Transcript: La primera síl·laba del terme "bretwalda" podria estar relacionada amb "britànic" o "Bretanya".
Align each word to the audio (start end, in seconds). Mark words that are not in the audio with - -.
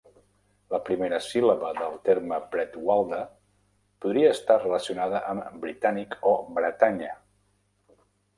La 0.75 0.77
primera 0.85 1.17
síl·laba 1.25 1.69
del 1.79 1.99
terme 2.09 2.39
"bretwalda" 2.55 3.19
podria 4.07 4.33
estar 4.37 4.57
relacionada 4.65 5.23
amb 5.35 5.61
"britànic" 5.67 6.19
o 6.33 6.33
"Bretanya". 6.59 7.13